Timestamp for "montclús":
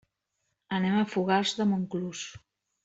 1.75-2.29